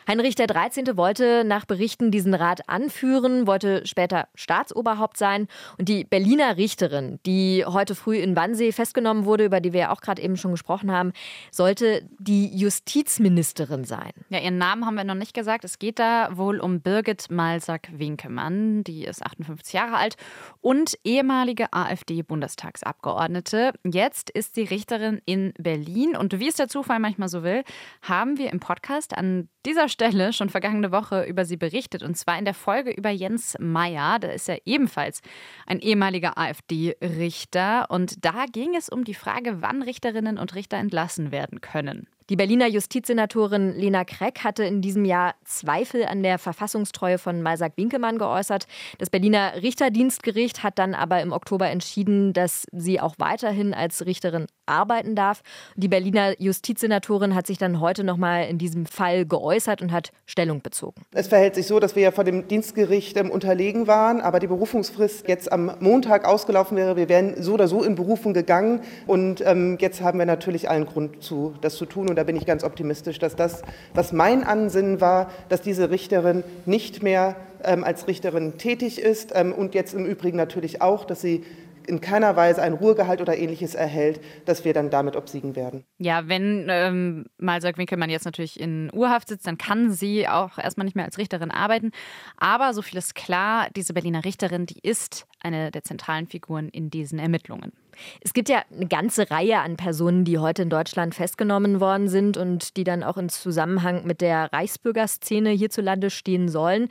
Heinrich 0.08 0.36
13. 0.36 0.98
wollte 0.98 1.44
nach 1.46 1.66
Berichten 1.66 2.12
diesen 2.12 2.34
Rat 2.34 2.68
anführen, 2.68 3.48
wollte 3.48 3.86
später 3.86 4.28
Staatsoberhaupt 4.36 5.18
sein 5.18 5.48
und 5.78 5.88
die 5.88 6.04
Berliner 6.04 6.58
Richterin, 6.58 7.20
die 7.26 7.64
heute 7.66 7.96
früh 7.96 8.18
in 8.18 8.36
Wannsee 8.36 8.74
festgenommen 8.74 9.26
wurde, 9.26 9.43
über 9.46 9.62
die 9.62 9.74
wir 9.74 9.82
ja 9.82 9.92
auch 9.92 10.02
gerade 10.02 10.22
eben 10.22 10.38
schon 10.38 10.52
gesprochen 10.52 10.92
haben, 10.92 11.14
sollte 11.52 12.08
die 12.20 12.56
Justizministerin 12.56 13.84
sein. 13.84 14.12
Ja, 14.30 14.40
ihren 14.40 14.58
Namen 14.58 14.86
haben 14.86 14.96
wir 14.96 15.04
noch 15.04 15.16
nicht 15.16 15.34
gesagt. 15.34 15.66
Es 15.66 15.80
geht 15.80 16.00
da 16.00 16.36
wohl 16.36 16.60
um 16.60 16.82
Birgit 16.82 17.30
Malsack-Winkemann, 17.30 18.84
die 18.84 19.06
ist 19.06 19.26
58 19.26 19.74
Jahre 19.74 19.98
alt 19.98 20.16
und 20.62 20.98
ehemalige 21.04 21.72
AfD-Bundestagsabgeordnete. 21.72 23.74
Jetzt 23.84 24.30
ist 24.30 24.56
sie 24.56 24.64
Richterin 24.64 25.22
in 25.26 25.54
Berlin 25.58 26.16
und 26.16 26.40
wie 26.40 26.48
es 26.48 26.56
der 26.56 26.68
Zufall 26.68 27.00
manchmal 27.00 27.30
so 27.30 27.44
will, 27.44 27.64
haben 28.02 28.38
wir 28.38 28.52
im 28.52 28.60
Podcast 28.60 29.18
an 29.18 29.50
dieser 29.66 29.88
Stelle 29.88 30.34
schon 30.34 30.50
vergangene 30.50 30.92
Woche 30.92 31.24
über 31.24 31.46
sie 31.46 31.58
berichtet 31.58 32.04
und 32.04 32.18
zwar 32.18 32.38
in 32.38 32.46
der 32.46 32.54
Folge 32.54 32.92
über 32.92 33.10
Jens 33.10 33.56
Meyer. 33.60 34.20
Da 34.20 34.30
ist 34.30 34.50
er 34.50 34.60
ebenfalls 34.66 35.22
ein 35.66 35.80
ehemaliger 35.80 36.38
AfD-Richter 36.38 37.90
und 37.90 38.26
da 38.26 38.46
ging 38.52 38.76
es 38.76 38.90
um 38.90 39.04
die 39.04 39.14
Frage, 39.14 39.33
wann 39.62 39.82
Richterinnen 39.82 40.38
und 40.38 40.56
Richter 40.56 40.78
entlassen 40.78 41.32
werden 41.32 41.62
können. 41.62 42.08
Die 42.30 42.38
Berliner 42.38 42.68
Justizsenatorin 42.68 43.74
Lena 43.76 44.06
Kreck 44.06 44.46
hatte 44.46 44.64
in 44.64 44.82
diesem 44.82 45.04
Jahr 45.04 45.36
Zweifel 45.44 46.06
an 46.06 46.24
der 46.24 46.40
Verfassungstreue 46.40 47.18
von 47.18 47.42
Malsack 47.42 47.74
Winkelmann 47.76 48.18
geäußert. 48.18 48.66
Das 48.98 49.10
Berliner 49.10 49.62
Richterdienstgericht 49.62 50.64
hat 50.64 50.80
dann 50.80 50.94
aber 50.94 51.22
im 51.22 51.34
Oktober 51.34 51.70
entschieden, 51.70 52.32
dass 52.32 52.66
sie 52.72 53.02
auch 53.02 53.16
weiterhin 53.18 53.74
als 53.74 54.06
Richterin 54.06 54.48
arbeiten 54.66 55.16
darf. 55.16 55.42
Die 55.76 55.90
Berliner 55.90 56.40
Justizsenatorin 56.40 57.36
hat 57.36 57.46
sich 57.48 57.58
dann 57.58 57.82
heute 57.82 58.06
noch 58.06 58.16
mal 58.16 58.44
in 58.44 58.58
diesem 58.58 58.86
Fall 58.86 59.26
geäußert 59.26 59.82
und 59.82 59.92
hat 59.92 60.12
Stellung 60.26 60.62
bezogen. 60.62 61.02
Es 61.14 61.28
verhält 61.28 61.56
sich 61.56 61.68
so, 61.68 61.82
dass 61.82 61.98
wir 61.98 62.04
ja 62.04 62.12
vor 62.12 62.24
dem 62.24 62.48
Dienstgericht 62.48 63.18
ähm, 63.18 63.32
unterlegen 63.32 63.88
waren, 63.88 64.22
aber 64.22 64.40
die 64.40 64.48
Berufungsfrist 64.48 65.28
jetzt 65.28 65.52
am 65.52 65.76
Montag 65.82 66.24
ausgelaufen 66.26 66.78
wäre. 66.78 66.96
Wir 66.96 67.10
wären 67.10 67.42
so 67.42 67.56
oder 67.56 67.68
so 67.68 67.84
in 67.84 67.96
Berufung 67.96 68.34
gegangen 68.34 68.80
und 69.08 69.42
ähm, 69.46 69.78
jetzt 69.82 70.02
haben 70.02 70.20
wir 70.20 70.26
natürlich 70.26 70.70
allen 70.70 70.86
Grund, 70.86 71.22
zu, 71.22 71.54
das 71.60 71.76
zu 71.76 71.86
tun. 71.86 72.13
Und 72.14 72.18
da 72.18 72.24
bin 72.26 72.36
ich 72.36 72.46
ganz 72.46 72.64
optimistisch, 72.64 73.18
dass 73.18 73.36
das, 73.36 73.64
was 73.96 74.14
mein 74.14 74.44
Ansinnen 74.44 75.02
war, 75.02 75.32
dass 75.50 75.64
diese 75.64 75.90
Richterin 75.90 76.44
nicht 76.68 77.02
mehr 77.02 77.36
ähm, 77.64 77.84
als 77.84 78.08
Richterin 78.08 78.60
tätig 78.60 79.02
ist 79.02 79.32
ähm, 79.34 79.52
und 79.52 79.74
jetzt 79.74 79.96
im 79.96 80.06
Übrigen 80.06 80.38
natürlich 80.38 80.80
auch, 80.80 81.06
dass 81.06 81.22
sie 81.22 81.44
in 81.88 82.02
keiner 82.02 82.36
Weise 82.36 82.62
ein 82.62 82.74
Ruhegehalt 82.74 83.20
oder 83.20 83.36
ähnliches 83.36 83.74
erhält, 83.74 84.22
dass 84.46 84.64
wir 84.64 84.76
dann 84.76 84.92
damit 84.92 85.16
obsiegen 85.16 85.56
werden. 85.56 85.86
Ja, 85.98 86.28
wenn 86.28 86.68
ähm, 86.70 87.26
Malsack 87.40 87.80
Winkelmann 87.80 88.12
jetzt 88.12 88.26
natürlich 88.26 88.60
in 88.60 88.92
Urhaft 88.94 89.30
sitzt, 89.30 89.48
dann 89.48 89.58
kann 89.58 89.90
sie 89.90 90.28
auch 90.28 90.60
erstmal 90.60 90.86
nicht 90.86 90.96
mehr 90.96 91.06
als 91.06 91.18
Richterin 91.18 91.50
arbeiten. 91.50 91.90
Aber 92.38 92.76
so 92.76 92.84
viel 92.84 93.00
ist 93.00 93.16
klar, 93.16 93.70
diese 93.76 93.96
Berliner 93.96 94.24
Richterin, 94.24 94.68
die 94.68 94.80
ist 94.88 95.26
eine 95.40 95.72
der 95.72 95.82
zentralen 95.82 96.28
Figuren 96.28 96.70
in 96.70 96.92
diesen 96.92 97.18
Ermittlungen. 97.18 97.72
Es 98.22 98.34
gibt 98.34 98.50
ja 98.50 98.64
eine 98.72 98.88
ganze 98.88 99.30
Reihe 99.30 99.60
an 99.60 99.78
Personen, 99.78 100.26
die 100.26 100.38
heute 100.38 100.64
in 100.64 100.70
Deutschland 100.70 101.16
festgenommen 101.16 101.80
worden 101.80 102.08
sind 102.08 102.38
und 102.38 102.78
die 102.78 102.84
dann 102.84 103.04
auch 103.04 103.18
in 103.18 103.30
Zusammenhang 103.30 104.06
mit 104.06 104.22
der 104.22 104.52
Reichsbürgerszene 104.52 105.50
hierzulande 105.50 106.10
stehen 106.10 106.50
sollen. 106.50 106.90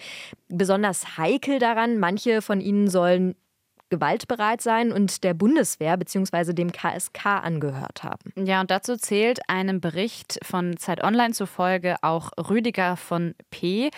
Besonders 0.48 1.16
heikel 1.18 1.58
daran, 1.58 1.98
manche 1.98 2.42
von 2.42 2.60
ihnen 2.60 2.88
sollen 2.88 3.34
gewaltbereit 3.92 4.62
sein 4.62 4.90
und 4.90 5.22
der 5.22 5.34
Bundeswehr 5.34 5.98
bzw. 5.98 6.54
dem 6.54 6.72
KSK 6.72 7.26
angehört 7.26 8.02
haben. 8.02 8.32
Ja, 8.36 8.62
und 8.62 8.70
dazu 8.70 8.96
zählt 8.96 9.40
einem 9.50 9.82
Bericht 9.82 10.40
von 10.42 10.78
Zeit 10.78 11.04
Online 11.04 11.34
zufolge 11.34 11.96
auch 12.00 12.30
Rüdiger 12.48 12.96
von 12.96 13.34
P. 13.50 13.90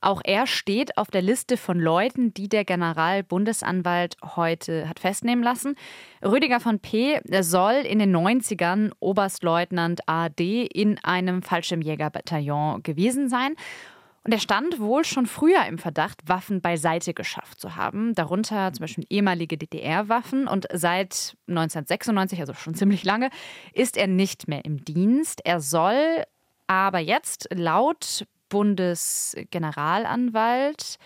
Auch 0.00 0.22
er 0.24 0.46
steht 0.46 0.96
auf 0.96 1.10
der 1.10 1.20
Liste 1.20 1.58
von 1.58 1.78
Leuten, 1.78 2.32
die 2.32 2.48
der 2.48 2.64
Generalbundesanwalt 2.64 4.16
heute 4.36 4.88
hat 4.88 4.98
festnehmen 4.98 5.44
lassen. 5.44 5.76
Rüdiger 6.24 6.58
von 6.58 6.80
P. 6.80 7.20
soll 7.42 7.74
in 7.84 7.98
den 7.98 8.16
90ern 8.16 8.92
Oberstleutnant 9.00 10.00
AD 10.08 10.64
in 10.64 10.98
einem 11.04 11.42
Fallschirmjägerbataillon 11.42 12.82
gewesen 12.82 13.28
sein. 13.28 13.54
Und 14.24 14.32
er 14.32 14.38
stand 14.38 14.78
wohl 14.78 15.04
schon 15.04 15.26
früher 15.26 15.66
im 15.66 15.78
Verdacht, 15.78 16.20
Waffen 16.26 16.60
beiseite 16.60 17.12
geschafft 17.12 17.60
zu 17.60 17.74
haben, 17.74 18.14
darunter 18.14 18.72
zum 18.72 18.84
Beispiel 18.84 19.04
ehemalige 19.10 19.58
DDR-Waffen. 19.58 20.46
Und 20.46 20.68
seit 20.72 21.36
1996, 21.48 22.38
also 22.38 22.54
schon 22.54 22.74
ziemlich 22.74 23.04
lange, 23.04 23.30
ist 23.72 23.96
er 23.96 24.06
nicht 24.06 24.46
mehr 24.46 24.64
im 24.64 24.84
Dienst. 24.84 25.40
Er 25.44 25.60
soll 25.60 26.22
aber 26.68 27.00
jetzt 27.00 27.48
laut 27.52 28.24
Bundesgeneralanwalt 28.48 30.98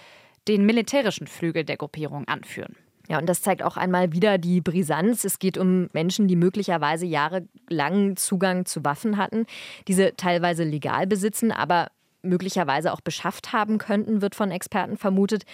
den 0.46 0.66
militärischen 0.66 1.26
Flügel 1.26 1.64
der 1.64 1.78
Gruppierung 1.78 2.28
anführen. 2.28 2.76
Ja, 3.08 3.18
und 3.18 3.26
das 3.26 3.40
zeigt 3.40 3.62
auch 3.62 3.76
einmal 3.76 4.12
wieder 4.12 4.36
die 4.36 4.60
Brisanz. 4.60 5.24
Es 5.24 5.38
geht 5.38 5.56
um 5.56 5.88
Menschen, 5.92 6.28
die 6.28 6.36
möglicherweise 6.36 7.06
jahrelang 7.06 8.16
Zugang 8.16 8.66
zu 8.66 8.84
Waffen 8.84 9.16
hatten, 9.16 9.46
diese 9.86 10.16
teilweise 10.16 10.64
legal 10.64 11.06
besitzen, 11.06 11.52
aber 11.52 11.88
möglicherweise 12.26 12.92
auch 12.92 13.00
beschafft 13.00 13.52
haben 13.52 13.78
könnten, 13.78 14.20
wird 14.22 14.34
von 14.34 14.50
Experten 14.50 14.96
vermutet, 14.96 15.44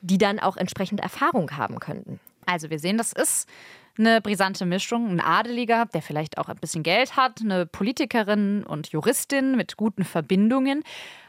die 0.00 0.18
dann 0.18 0.38
auch 0.38 0.56
entsprechend 0.56 1.00
Erfahrung 1.00 1.56
haben 1.56 1.80
könnten. 1.80 2.20
Also 2.46 2.70
wir 2.70 2.78
sehen, 2.78 2.98
das 2.98 3.12
ist 3.12 3.48
eine 3.98 4.20
brisante 4.20 4.66
Mischung. 4.66 5.08
Ein 5.08 5.20
Adeliger, 5.20 5.86
der 5.86 6.02
vielleicht 6.02 6.38
auch 6.38 6.48
ein 6.48 6.56
bisschen 6.56 6.82
Geld 6.82 7.16
hat, 7.16 7.40
eine 7.40 7.66
Politikerin 7.66 8.64
und 8.64 8.88
Juristin 8.88 9.56
mit 9.56 9.76
guten 9.76 10.04
Verbindungen. 10.04 10.82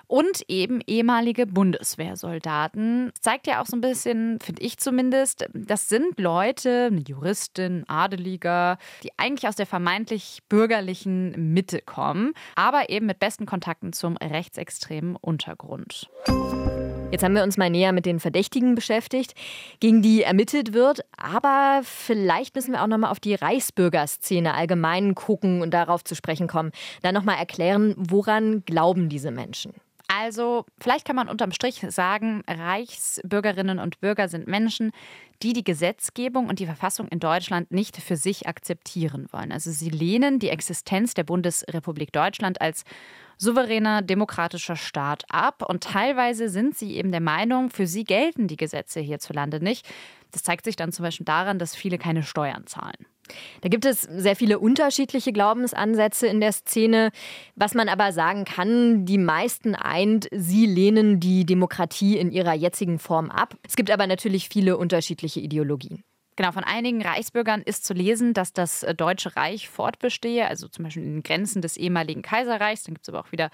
Und 0.07 0.43
eben 0.47 0.81
ehemalige 0.85 1.45
Bundeswehrsoldaten. 1.47 3.11
Das 3.13 3.21
zeigt 3.21 3.47
ja 3.47 3.61
auch 3.61 3.65
so 3.65 3.77
ein 3.77 3.81
bisschen, 3.81 4.39
finde 4.41 4.61
ich 4.61 4.77
zumindest, 4.77 5.45
das 5.53 5.89
sind 5.89 6.19
Leute, 6.19 6.89
eine 6.91 7.01
Juristin, 7.01 7.83
Adeliger, 7.87 8.77
die 9.03 9.09
eigentlich 9.17 9.47
aus 9.47 9.55
der 9.55 9.65
vermeintlich 9.65 10.39
bürgerlichen 10.49 11.53
Mitte 11.53 11.79
kommen, 11.79 12.33
aber 12.55 12.89
eben 12.89 13.05
mit 13.05 13.19
besten 13.19 13.45
Kontakten 13.45 13.93
zum 13.93 14.17
rechtsextremen 14.17 15.15
Untergrund. 15.15 16.09
Jetzt 17.11 17.23
haben 17.23 17.35
wir 17.35 17.43
uns 17.43 17.55
mal 17.55 17.69
näher 17.69 17.93
mit 17.93 18.05
den 18.05 18.19
Verdächtigen 18.19 18.75
beschäftigt, 18.75 19.35
gegen 19.79 20.01
die 20.01 20.23
ermittelt 20.23 20.73
wird. 20.73 21.01
Aber 21.15 21.81
vielleicht 21.83 22.55
müssen 22.55 22.73
wir 22.73 22.83
auch 22.83 22.87
noch 22.87 22.97
mal 22.97 23.09
auf 23.09 23.19
die 23.19 23.35
Reichsbürgerszene 23.35 24.53
allgemein 24.53 25.15
gucken 25.15 25.61
und 25.61 25.73
darauf 25.73 26.03
zu 26.03 26.15
sprechen 26.15 26.47
kommen. 26.47 26.71
Dann 27.03 27.13
noch 27.13 27.23
mal 27.23 27.35
erklären, 27.35 27.93
woran 27.97 28.63
glauben 28.65 29.07
diese 29.07 29.31
Menschen? 29.31 29.73
Also, 30.07 30.65
vielleicht 30.79 31.05
kann 31.05 31.15
man 31.15 31.29
unterm 31.29 31.51
Strich 31.51 31.83
sagen, 31.89 32.43
Reichsbürgerinnen 32.47 33.79
und 33.79 33.99
Bürger 34.01 34.27
sind 34.27 34.47
Menschen, 34.47 34.91
die 35.41 35.53
die 35.53 35.63
Gesetzgebung 35.63 36.47
und 36.47 36.59
die 36.59 36.65
Verfassung 36.65 37.07
in 37.07 37.19
Deutschland 37.19 37.71
nicht 37.71 37.97
für 37.97 38.15
sich 38.15 38.47
akzeptieren 38.47 39.27
wollen. 39.31 39.51
Also 39.51 39.71
sie 39.71 39.89
lehnen 39.89 40.39
die 40.39 40.49
Existenz 40.49 41.13
der 41.13 41.23
Bundesrepublik 41.23 42.11
Deutschland 42.13 42.61
als 42.61 42.83
souveräner 43.37 44.01
demokratischer 44.01 44.77
Staat 44.77 45.23
ab 45.29 45.63
und 45.67 45.83
teilweise 45.83 46.49
sind 46.49 46.77
sie 46.77 46.95
eben 46.95 47.11
der 47.11 47.21
Meinung, 47.21 47.69
für 47.69 47.85
sie 47.87 48.05
gelten 48.05 48.47
die 48.47 48.57
Gesetze 48.57 49.01
hierzulande 49.01 49.61
nicht. 49.61 49.85
Das 50.31 50.43
zeigt 50.43 50.65
sich 50.65 50.75
dann 50.75 50.91
zum 50.91 51.03
Beispiel 51.03 51.25
daran, 51.25 51.59
dass 51.59 51.75
viele 51.75 51.97
keine 51.97 52.23
Steuern 52.23 52.65
zahlen. 52.65 53.05
Da 53.61 53.69
gibt 53.69 53.85
es 53.85 54.01
sehr 54.01 54.35
viele 54.35 54.59
unterschiedliche 54.59 55.33
Glaubensansätze 55.33 56.27
in 56.27 56.39
der 56.39 56.51
Szene. 56.51 57.11
Was 57.55 57.73
man 57.73 57.89
aber 57.89 58.11
sagen 58.11 58.45
kann, 58.45 59.05
die 59.05 59.17
meisten 59.17 59.75
eint, 59.75 60.27
sie 60.31 60.65
lehnen 60.65 61.19
die 61.19 61.45
Demokratie 61.45 62.17
in 62.17 62.31
ihrer 62.31 62.53
jetzigen 62.53 62.99
Form 62.99 63.31
ab. 63.31 63.55
Es 63.67 63.75
gibt 63.75 63.91
aber 63.91 64.07
natürlich 64.07 64.49
viele 64.49 64.77
unterschiedliche 64.77 65.39
Ideologien. 65.39 66.03
Genau, 66.37 66.51
von 66.51 66.65
einigen 66.65 67.01
Reichsbürgern 67.01 67.61
ist 67.61 67.85
zu 67.85 67.93
lesen, 67.93 68.33
dass 68.33 68.51
das 68.51 68.83
äh, 68.83 68.93
Deutsche 68.93 69.37
Reich 69.37 69.69
fortbestehe, 69.69 70.47
also 70.47 70.67
zum 70.67 70.83
Beispiel 70.83 71.03
in 71.03 71.13
den 71.13 71.23
Grenzen 71.23 71.61
des 71.61 71.77
ehemaligen 71.77 72.21
Kaiserreichs. 72.21 72.83
Dann 72.83 72.95
gibt 72.95 73.07
es 73.07 73.13
aber 73.13 73.21
auch 73.21 73.31
wieder 73.31 73.51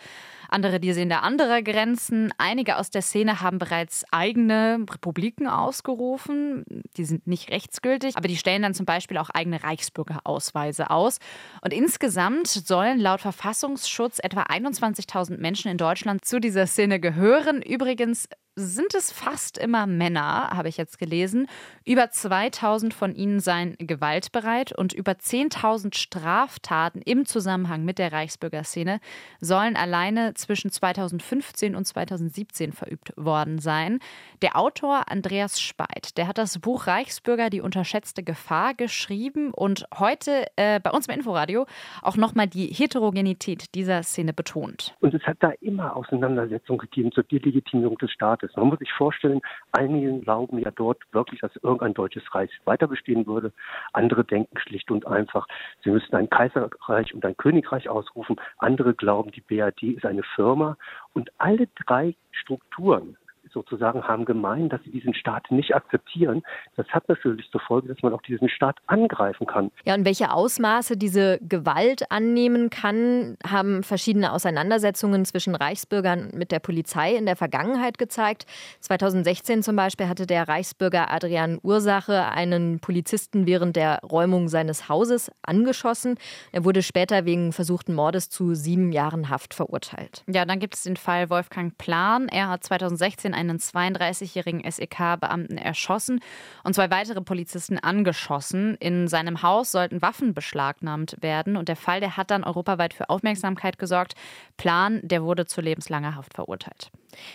andere, 0.50 0.80
die 0.80 0.92
sehen 0.94 1.10
da 1.10 1.20
andere 1.20 1.62
Grenzen. 1.62 2.34
Einige 2.40 2.78
aus 2.78 2.90
der 2.90 3.04
Szene 3.04 3.42
haben 3.42 3.60
bereits 3.60 4.04
eigene 4.12 4.84
Republiken 4.90 5.48
ausgerufen. 5.48 6.66
Die 6.98 7.06
sind 7.06 7.28
nicht 7.28 7.52
rechtsgültig, 7.52 8.18
aber 8.18 8.28
die 8.28 8.38
stellen 8.38 8.64
dann 8.64 8.74
zum 8.74 8.88
Beispiel 8.88 9.20
auch 9.20 9.30
eigene 9.30 9.64
Reichsbürgerausweise 9.64 10.90
aus. 10.90 11.20
Und 11.62 11.74
insgesamt 11.74 12.48
sollen 12.48 13.00
laut 13.00 13.22
Verfassungsschutz 13.22 14.18
etwa 14.24 14.42
21.000 14.44 15.38
Menschen 15.38 15.70
in 15.70 15.78
Deutschland 15.78 16.26
zu 16.26 16.40
dieser 16.40 16.66
Szene 16.66 17.00
gehören. 17.00 17.62
Übrigens 17.62 18.28
sind 18.56 18.94
es 18.96 19.12
fast 19.12 19.58
immer 19.58 19.88
Männer, 19.88 20.50
habe 20.50 20.68
ich 20.68 20.78
jetzt 20.78 21.00
gelesen. 21.00 21.48
Über 21.86 22.10
2000 22.10 22.94
von 22.94 23.16
ihnen 23.16 23.40
seien 23.40 23.76
gewaltbereit 23.80 24.78
und 24.78 24.94
über 24.94 25.14
10.000 25.14 25.96
Straftaten 25.96 27.02
im 27.02 27.26
Zusammenhang 27.26 27.86
mit 27.86 27.98
der 27.98 28.12
Reichsbürgerszene 28.12 29.00
sollen 29.40 29.76
alleine 29.76 30.34
zwischen 30.34 30.70
2015 30.70 31.76
und 31.76 31.86
2017 31.86 32.74
verübt 32.74 33.14
worden 33.16 33.60
sein. 33.60 34.00
Der 34.42 34.58
Autor 34.58 35.10
Andreas 35.10 35.62
Speit, 35.62 36.18
der 36.18 36.28
hat 36.28 36.38
das 36.38 36.60
Buch 36.60 36.88
Reichsbürger, 36.88 37.50
die 37.50 37.62
unterschätzte 37.62 38.22
Gefahr 38.22 38.74
geschrieben 38.74 39.54
und 39.54 39.86
heute 39.98 40.46
äh, 40.58 40.80
bei 40.80 40.92
uns 40.92 41.08
im 41.08 41.16
Inforadio 41.16 41.66
auch 42.02 42.18
nochmal 42.18 42.48
die 42.48 42.68
Heterogenität 42.68 43.74
dieser 43.76 44.04
Szene 44.04 44.34
betont. 44.34 44.96
Und 45.00 45.14
es 45.14 45.24
hat 45.24 45.38
da 45.40 45.52
immer 45.62 45.96
Auseinandersetzungen 45.96 46.80
gegeben 46.80 47.12
zur 47.12 47.24
Delegitimierung 47.24 47.98
des 47.98 48.12
Staates. 48.12 48.41
Staates. 48.42 48.56
Man 48.56 48.68
muss 48.68 48.80
sich 48.80 48.92
vorstellen, 48.92 49.42
einige 49.72 50.20
glauben 50.20 50.60
ja 50.60 50.72
dort 50.72 51.02
wirklich, 51.12 51.42
dass 51.42 51.56
irgendein 51.58 51.94
deutsches 51.94 52.24
Reich 52.34 52.50
weiter 52.66 52.88
bestehen 52.88 53.26
würde. 53.28 53.52
Andere 53.94 54.24
denken 54.24 54.58
schlicht 54.60 54.92
und 54.92 55.08
einfach, 55.08 55.48
sie 55.84 55.92
müssten 55.92 56.16
ein 56.16 56.30
Kaiserreich 56.30 57.14
und 57.14 57.26
ein 57.26 57.38
Königreich 57.38 57.90
ausrufen. 57.90 58.38
Andere 58.58 58.94
glauben, 58.94 59.32
die 59.32 59.42
BRD 59.42 59.84
ist 59.84 60.06
eine 60.06 60.24
Firma. 60.24 60.78
Und 61.14 61.32
alle 61.38 61.68
drei 61.86 62.16
Strukturen 62.32 63.18
sozusagen 63.54 64.04
haben 64.04 64.26
gemein, 64.26 64.70
dass 64.70 64.82
sie 64.84 64.92
diesen 64.92 65.14
Staat 65.14 65.52
nicht 65.52 65.76
akzeptieren. 65.76 66.44
Das 66.76 66.88
hat 66.90 67.08
natürlich 67.10 67.50
zur 67.52 67.62
Folge, 67.62 67.90
dass 67.90 68.02
man 68.02 68.14
auch 68.14 68.22
diesen 68.22 68.50
Staat 68.50 68.78
angreifen 68.88 69.48
kann. 69.48 69.72
Ja, 69.86 69.96
und 69.96 70.06
welche 70.06 70.32
Ausmaße 70.32 70.98
diese 70.98 71.40
Gewalt 71.42 72.12
annehmen 72.12 72.70
kann, 72.70 73.38
haben 73.46 73.84
verschiedene 73.84 74.32
Auseinandersetzungen 74.32 75.26
zwischen 75.26 75.56
Reichsbürgern 75.56 76.32
mit 76.34 76.52
der 76.52 76.60
Polizei 76.60 77.16
in 77.16 77.26
der 77.26 77.36
Vergangenheit 77.36 77.98
gezeigt. 77.98 78.46
2016 78.80 79.64
zum 79.64 79.76
Beispiel 79.76 80.08
hatte 80.08 80.26
der 80.26 80.48
Reichsbürger 80.48 81.12
Adrian 81.12 81.60
Ursache 81.64 82.30
einen 82.30 82.80
Polizisten 82.80 83.46
während 83.48 83.76
der 83.76 84.00
Räumung 84.00 84.48
seines 84.48 84.90
Hauses 84.90 85.32
angeschossen. 85.42 86.16
Er 86.52 86.66
wurde 86.66 86.82
später 86.82 87.26
wegen 87.26 87.54
versuchten 87.54 87.94
Mordes 87.94 88.30
zu 88.30 88.54
sieben 88.54 88.92
Jahren 88.92 89.30
Haft 89.30 89.54
verurteilt. 89.54 90.24
Ja, 90.28 90.46
dann 90.46 90.60
gibt 90.60 90.76
es 90.76 90.84
den 90.84 90.98
Fall 90.98 91.30
Wolfgang 91.30 91.78
Plan. 91.78 92.28
Er 92.28 92.50
hat 92.50 92.64
2016 92.64 93.34
einen 93.50 93.60
32-jährigen 93.60 94.70
SEK-Beamten 94.70 95.58
erschossen 95.58 96.20
und 96.64 96.74
zwei 96.74 96.90
weitere 96.90 97.22
Polizisten 97.22 97.78
angeschossen. 97.78 98.76
In 98.76 99.08
seinem 99.08 99.42
Haus 99.42 99.72
sollten 99.72 100.02
Waffen 100.02 100.34
beschlagnahmt 100.34 101.18
werden 101.22 101.58
und 101.58 101.68
der 101.68 101.76
Fall, 101.76 102.00
der 102.00 102.18
hat 102.18 102.32
dann 102.32 102.44
europaweit 102.44 102.94
für 102.94 103.10
Aufmerksamkeit 103.10 103.78
gesorgt. 103.78 104.14
Plan, 104.58 105.00
der 105.04 105.24
wurde 105.24 105.46
zu 105.46 105.62
lebenslanger 105.62 106.16
Haft 106.16 106.34
verurteilt. 106.34 106.92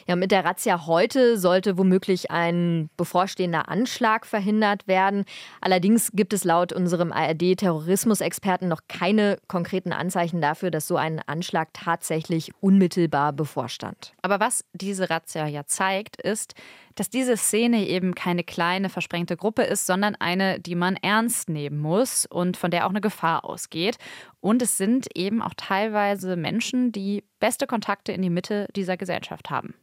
Ja, 0.07 0.17
mit 0.17 0.31
der 0.31 0.45
Razzia 0.45 0.87
heute 0.87 1.39
sollte 1.39 1.79
womöglich 1.79 2.31
ein 2.31 2.91
bevorstehender 2.97 3.69
Anschlag 3.69 4.27
verhindert 4.27 4.89
werden. 4.89 5.25
Allerdings 5.61 6.12
gibt 6.12 6.33
es 6.33 6.45
laut 6.45 6.73
unserem 6.73 7.12
ARD-Terrorismusexperten 7.12 8.69
noch 8.69 8.83
keine 8.89 9.39
konkreten 9.49 9.93
Anzeichen 9.93 10.41
dafür, 10.41 10.71
dass 10.71 10.87
so 10.87 10.97
ein 10.97 11.21
Anschlag 11.27 11.69
tatsächlich 11.73 12.53
unmittelbar 12.61 13.33
bevorstand. 13.33 14.15
Aber 14.23 14.41
was 14.41 14.65
diese 14.73 15.11
Razzia 15.11 15.47
ja 15.47 15.67
zeigt, 15.67 16.21
ist, 16.21 16.55
dass 16.97 17.11
diese 17.11 17.37
Szene 17.37 17.87
eben 17.87 18.15
keine 18.15 18.43
kleine, 18.43 18.89
versprengte 18.89 19.37
Gruppe 19.37 19.62
ist, 19.62 19.87
sondern 19.87 20.17
eine, 20.17 20.59
die 20.59 20.75
man 20.75 20.97
ernst 20.97 21.49
nehmen 21.49 21.79
muss 21.79 22.27
und 22.27 22.57
von 22.57 22.71
der 22.71 22.87
auch 22.87 22.91
eine 22.91 23.03
Gefahr 23.03 23.45
ausgeht. 23.45 23.99
Und 24.40 24.62
es 24.62 24.77
sind 24.77 25.09
eben 25.14 25.42
auch 25.42 25.55
teilweise 25.57 26.37
Menschen, 26.37 26.92
die 26.92 27.25
beste 27.40 27.66
Kontakte 27.66 28.12
in 28.12 28.22
die 28.22 28.31
Mitte 28.31 28.68
dieser 28.77 28.96
Gesellschaft 28.96 29.51
haben. 29.51 29.75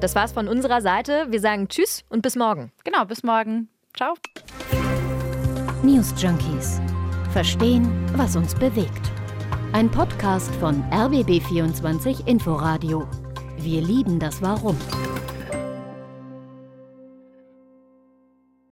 Das 0.00 0.14
war's 0.14 0.32
von 0.32 0.48
unserer 0.48 0.80
Seite. 0.80 1.26
Wir 1.30 1.40
sagen 1.40 1.68
Tschüss 1.68 2.04
und 2.08 2.22
bis 2.22 2.36
morgen. 2.36 2.72
Genau, 2.84 3.04
bis 3.04 3.22
morgen. 3.22 3.68
Ciao. 3.96 4.14
News 5.82 6.14
Junkies. 6.16 6.80
Verstehen, 7.32 7.88
was 8.16 8.36
uns 8.36 8.54
bewegt. 8.54 9.10
Ein 9.72 9.90
Podcast 9.90 10.54
von 10.56 10.82
RBB24 10.90 12.26
Inforadio. 12.26 13.08
Wir 13.58 13.82
lieben 13.82 14.18
das 14.18 14.40
Warum. 14.40 14.76